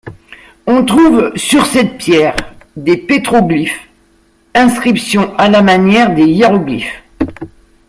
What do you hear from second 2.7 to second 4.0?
des pétroglyphes,